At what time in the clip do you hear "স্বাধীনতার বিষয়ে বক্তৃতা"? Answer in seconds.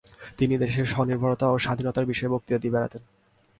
1.57-2.59